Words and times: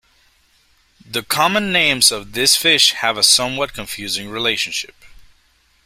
The 1.05 1.21
common 1.21 1.71
names 1.71 2.11
of 2.11 2.31
this 2.33 2.57
fish 2.57 2.91
have 2.93 3.17
a 3.17 3.23
somewhat 3.23 3.75
confusing 3.75 4.31
relationship. 4.31 4.95